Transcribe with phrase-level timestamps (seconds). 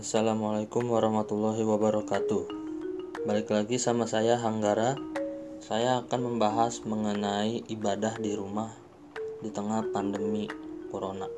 [0.00, 2.48] Assalamualaikum warahmatullahi wabarakatuh.
[3.28, 4.96] Balik lagi sama saya Hanggara.
[5.60, 8.72] Saya akan membahas mengenai ibadah di rumah
[9.44, 10.48] di tengah pandemi
[10.88, 11.28] corona.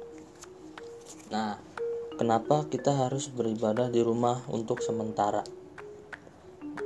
[1.35, 1.59] Nah,
[2.15, 5.43] kenapa kita harus beribadah di rumah untuk sementara?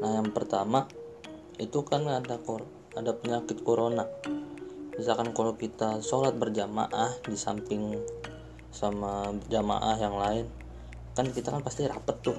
[0.01, 0.89] Nah, yang pertama
[1.61, 2.65] itu kan ada kor
[2.97, 4.09] ada penyakit corona.
[4.97, 8.01] Misalkan kalau kita sholat berjamaah di samping
[8.73, 10.49] sama jamaah yang lain
[11.17, 12.37] kan kita kan pasti rapet tuh.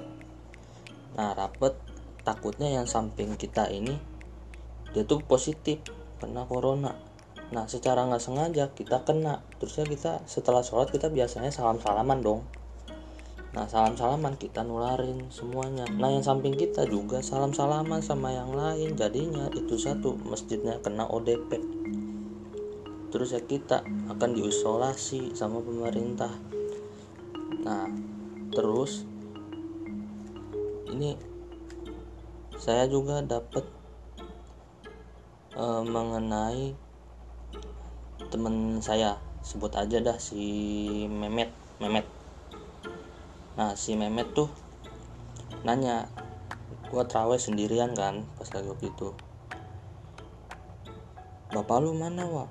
[1.18, 1.74] Nah rapet
[2.22, 3.98] takutnya yang samping kita ini
[4.94, 5.82] dia tuh positif
[6.22, 6.94] kena corona.
[7.50, 9.42] Nah secara nggak sengaja kita kena.
[9.58, 12.46] Terusnya kita setelah sholat kita biasanya salam salaman dong.
[13.50, 15.90] Nah salam salaman kita nularin semuanya.
[15.90, 18.94] Nah yang samping kita juga salam salaman sama yang lain.
[18.94, 21.78] Jadinya itu satu masjidnya kena ODP
[23.08, 23.80] terus ya kita
[24.12, 26.32] akan diisolasi sama pemerintah.
[27.64, 27.88] Nah
[28.52, 29.04] terus
[30.88, 31.14] ini
[32.58, 33.62] saya juga dapat
[35.54, 36.74] e, mengenai
[38.28, 39.16] teman saya.
[39.46, 40.42] Sebut aja dah si
[41.08, 42.04] Memet Memet.
[43.54, 44.50] Nah si Memet tuh
[45.62, 46.10] nanya
[46.90, 48.26] gua trawe sendirian kan?
[48.36, 49.14] Pas lagi waktu itu.
[51.54, 52.44] Bapak lu mana wa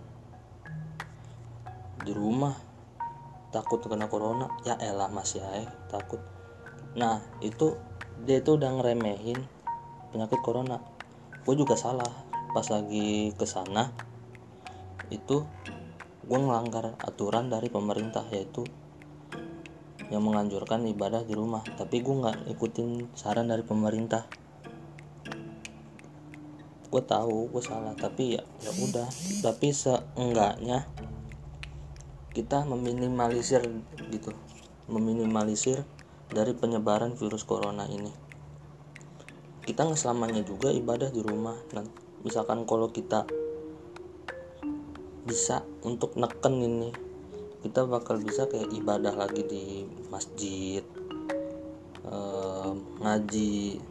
[2.01, 2.66] di rumah
[3.51, 4.51] takut kena corona.
[4.67, 6.19] Ya elah masih aja takut.
[6.97, 7.77] Nah itu
[8.25, 9.37] dia itu udah ngeremehin
[10.11, 10.81] penyakit corona.
[11.45, 12.09] Gue juga salah.
[12.55, 13.93] Pas lagi ke sana
[15.13, 15.45] itu
[16.27, 18.67] gue ngelanggar aturan dari pemerintah yaitu
[20.07, 21.63] yang menganjurkan ibadah di rumah.
[21.63, 24.25] Tapi gue nggak ikutin saran dari pemerintah.
[26.87, 29.07] Gue tahu gue salah tapi ya ya udah.
[29.43, 30.87] Tapi seenggaknya
[32.37, 33.65] kita meminimalisir
[34.13, 34.29] gitu
[34.85, 35.81] meminimalisir
[36.29, 38.13] dari penyebaran virus corona ini.
[39.65, 41.57] Kita nggak selamanya juga ibadah di rumah.
[41.73, 41.81] Nah,
[42.21, 43.25] misalkan kalau kita
[45.25, 46.89] bisa untuk neken ini
[47.65, 49.65] kita bakal bisa kayak ibadah lagi di
[50.13, 50.85] masjid
[52.05, 52.71] eh,
[53.01, 53.81] ngaji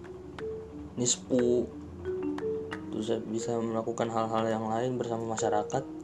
[0.94, 1.66] nispu.
[2.94, 5.95] Terus bisa melakukan hal-hal yang lain bersama masyarakat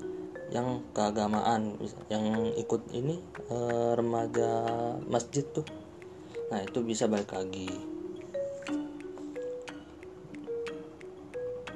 [0.53, 1.81] yang keagamaan
[2.13, 3.17] yang ikut ini
[3.49, 3.57] e,
[3.97, 4.69] remaja
[5.09, 5.65] masjid tuh.
[6.53, 7.73] Nah itu bisa balik lagi.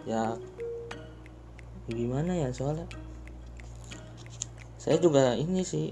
[0.04, 0.36] Ya
[1.88, 2.84] gimana ya soalnya?
[4.76, 5.88] Saya juga ini sih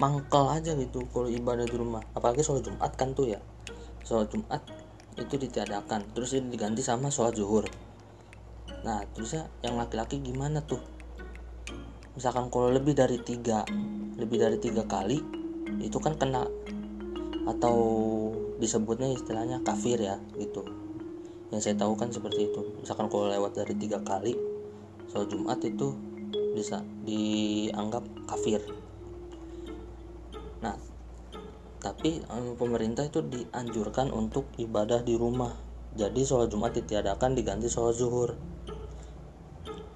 [0.00, 2.00] mangkel aja gitu kalau ibadah di rumah.
[2.16, 3.40] Apalagi sholat jumat kan tuh ya.
[4.08, 4.64] Sholat jumat
[5.20, 7.68] itu ditiadakan terus ini diganti sama sholat zuhur.
[8.88, 11.01] Nah terusnya yang laki-laki gimana tuh
[12.12, 13.64] misalkan kalau lebih dari tiga
[14.20, 15.42] lebih dari tiga kali
[15.80, 16.44] itu kan kena.
[17.42, 17.74] Atau
[18.62, 20.62] disebutnya istilahnya kafir ya gitu.
[21.50, 22.60] Yang saya tahu kan seperti itu.
[22.80, 24.38] Misalkan kalau lewat dari tiga kali
[25.10, 25.92] sholat jumat itu
[26.54, 28.62] bisa dianggap kafir.
[30.62, 30.76] Nah
[31.82, 32.22] tapi
[32.56, 35.50] pemerintah itu dianjurkan untuk ibadah di rumah.
[35.98, 38.38] Jadi sholat jumat ditiadakan diganti sholat zuhur.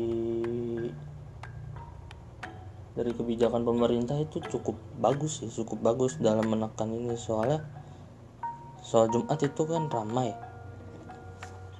[2.94, 7.18] dari kebijakan pemerintah itu cukup bagus sih cukup bagus dalam menekan ini.
[7.18, 7.66] Soalnya
[8.86, 10.34] soal Jumat itu kan ramai.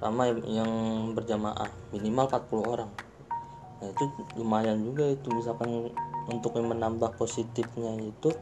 [0.02, 0.70] Ramai yang
[1.14, 2.90] berjamaah minimal 40 orang.
[3.78, 5.30] Nah itu lumayan juga itu.
[5.30, 5.94] Misalkan
[6.26, 8.34] untuk menambah positifnya itu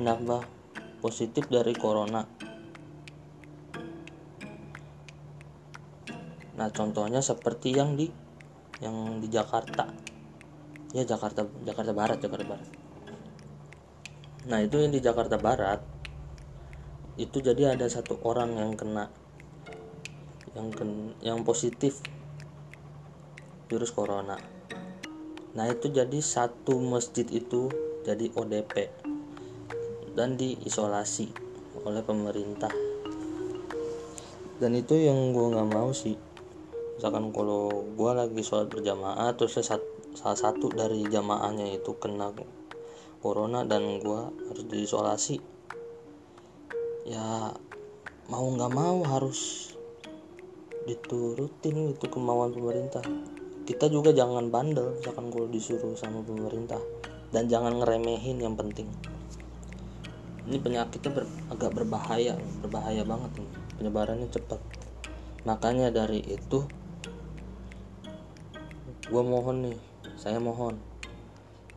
[0.00, 0.40] menambah
[1.04, 2.24] positif dari corona
[6.62, 8.06] Nah, contohnya seperti yang di
[8.78, 9.82] yang di Jakarta.
[10.94, 12.68] Ya Jakarta Jakarta Barat, Jakarta Barat.
[14.46, 15.82] Nah, itu yang di Jakarta Barat
[17.18, 19.10] itu jadi ada satu orang yang kena
[20.54, 21.98] yang ken, yang positif
[23.66, 24.38] virus corona.
[25.58, 27.74] Nah, itu jadi satu masjid itu
[28.06, 28.86] jadi ODP
[30.14, 31.26] dan diisolasi
[31.82, 32.70] oleh pemerintah.
[34.62, 36.30] Dan itu yang gue nggak mau sih
[36.98, 42.32] misalkan kalau gue lagi sholat berjamaah terus salah satu dari jamaahnya itu kena
[43.22, 45.40] corona dan gue harus diisolasi
[47.08, 47.50] ya
[48.30, 49.72] mau nggak mau harus
[50.86, 53.02] diturutin itu kemauan pemerintah.
[53.62, 56.78] Kita juga jangan bandel misalkan kalau disuruh sama pemerintah
[57.30, 58.90] dan jangan ngeremehin yang penting.
[60.42, 61.24] Ini penyakitnya ber,
[61.54, 64.58] agak berbahaya berbahaya banget nih penyebarannya cepat.
[65.46, 66.66] Makanya dari itu
[69.12, 69.78] gue mohon nih
[70.16, 70.80] saya mohon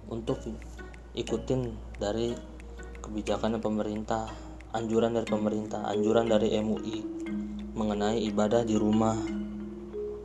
[0.08, 0.40] untuk
[1.20, 2.32] ikutin dari
[3.04, 4.32] kebijakan pemerintah
[4.72, 6.98] anjuran dari pemerintah anjuran dari MUI
[7.76, 9.20] mengenai ibadah di rumah.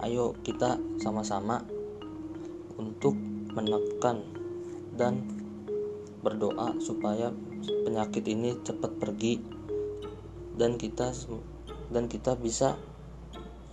[0.06, 1.58] Ayo kita sama-sama
[2.78, 3.18] untuk
[3.58, 4.22] menekan
[4.94, 5.26] dan
[6.22, 7.34] berdoa supaya
[7.90, 9.42] penyakit ini cepat pergi
[10.54, 11.10] dan kita
[11.90, 12.78] dan kita bisa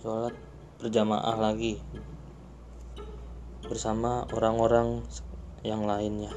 [0.02, 0.34] sholat
[0.82, 1.78] berjamaah lagi
[3.68, 5.04] bersama orang-orang
[5.60, 6.32] yang lainnya.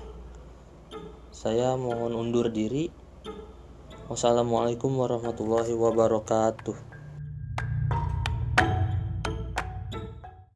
[1.31, 2.91] Saya mohon undur diri.
[4.11, 6.90] Wassalamualaikum warahmatullahi wabarakatuh.